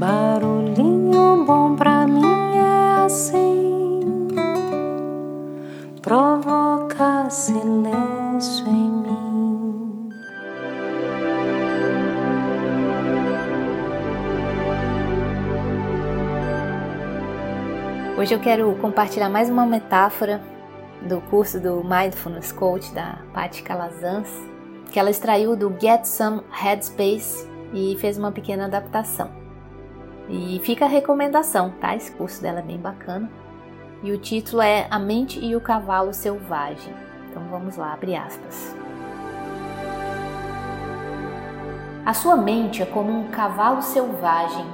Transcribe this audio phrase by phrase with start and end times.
[0.00, 2.24] Barulhinho bom pra mim
[2.56, 4.00] é assim,
[6.00, 10.08] provoca silêncio em mim.
[18.16, 20.40] Hoje eu quero compartilhar mais uma metáfora
[21.02, 24.30] do curso do Mindfulness Coach da Paty Calazans,
[24.90, 29.39] que ela extraiu do Get Some Headspace e fez uma pequena adaptação.
[30.30, 31.96] E fica a recomendação, tá?
[31.96, 33.28] Esse curso dela é bem bacana.
[34.02, 36.94] E o título é A Mente e o Cavalo Selvagem.
[37.28, 38.74] Então vamos lá, abre aspas.
[42.04, 44.66] A sua mente é como um cavalo selvagem,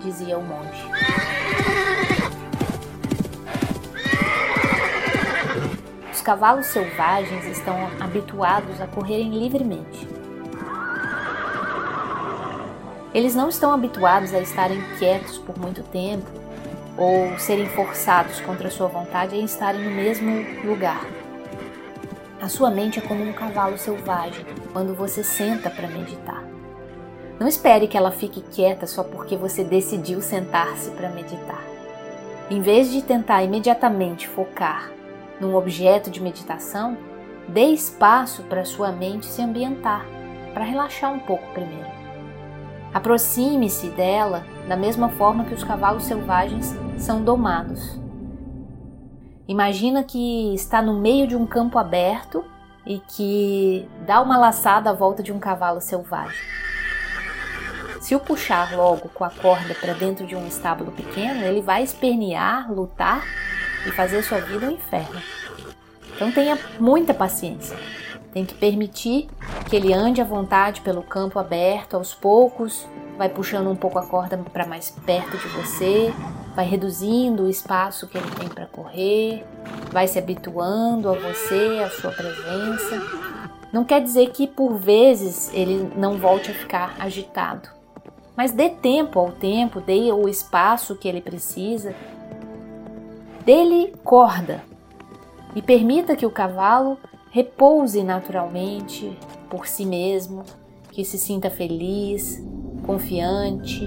[0.00, 0.88] dizia o monge.
[6.10, 10.08] Os cavalos selvagens estão habituados a correrem livremente.
[13.14, 16.28] Eles não estão habituados a estarem quietos por muito tempo
[16.98, 21.06] ou serem forçados contra sua vontade a estarem no mesmo lugar.
[22.42, 26.42] A sua mente é como um cavalo selvagem quando você senta para meditar.
[27.38, 31.62] Não espere que ela fique quieta só porque você decidiu sentar-se para meditar.
[32.50, 34.90] Em vez de tentar imediatamente focar
[35.40, 36.98] num objeto de meditação,
[37.48, 40.04] dê espaço para sua mente se ambientar,
[40.52, 42.03] para relaxar um pouco primeiro.
[42.94, 48.00] Aproxime-se dela da mesma forma que os cavalos selvagens são domados.
[49.48, 52.44] Imagina que está no meio de um campo aberto
[52.86, 56.38] e que dá uma laçada à volta de um cavalo selvagem.
[58.00, 61.82] Se o puxar logo com a corda para dentro de um estábulo pequeno, ele vai
[61.82, 63.24] espernear, lutar
[63.86, 65.20] e fazer sua vida um inferno.
[66.14, 67.76] Então tenha muita paciência.
[68.34, 69.28] Tem que permitir
[69.70, 72.84] que ele ande à vontade pelo campo aberto, aos poucos,
[73.16, 76.12] vai puxando um pouco a corda para mais perto de você,
[76.56, 79.44] vai reduzindo o espaço que ele tem para correr,
[79.92, 83.00] vai se habituando a você, a sua presença.
[83.72, 87.68] Não quer dizer que por vezes ele não volte a ficar agitado,
[88.36, 91.94] mas dê tempo ao tempo, dê o espaço que ele precisa.
[93.44, 94.64] Dele corda.
[95.54, 96.98] E permita que o cavalo
[97.34, 99.18] repouse naturalmente
[99.50, 100.44] por si mesmo,
[100.92, 102.40] que se sinta feliz,
[102.86, 103.86] confiante,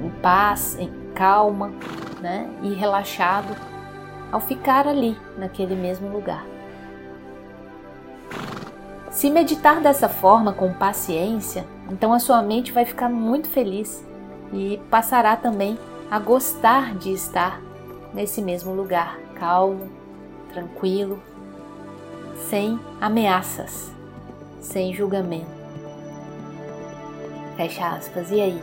[0.00, 1.72] em paz, em calma
[2.20, 2.48] né?
[2.62, 3.56] e relaxado
[4.30, 6.46] ao ficar ali, naquele mesmo lugar.
[9.10, 14.06] Se meditar dessa forma, com paciência, então a sua mente vai ficar muito feliz
[14.52, 15.76] e passará também
[16.08, 17.60] a gostar de estar
[18.12, 19.90] nesse mesmo lugar, calmo,
[20.52, 21.20] tranquilo,
[22.48, 23.92] sem ameaças,
[24.60, 25.50] sem julgamento.
[27.56, 28.30] Fecha aspas.
[28.30, 28.62] E aí?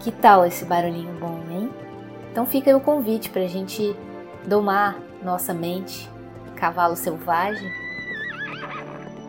[0.00, 1.70] Que tal esse barulhinho bom, hein?
[2.30, 3.96] Então fica aí o convite para a gente
[4.46, 6.08] domar nossa mente,
[6.56, 7.70] cavalo selvagem,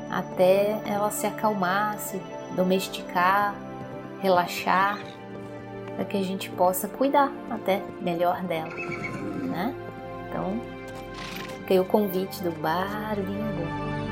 [0.10, 2.20] até ela se acalmar, se
[2.56, 3.54] domesticar,
[4.22, 4.98] relaxar,
[5.96, 8.72] para que a gente possa cuidar até melhor dela
[9.54, 9.74] né?
[10.28, 10.60] Então,
[11.64, 14.03] fica aí o convite do Bar Bimbo.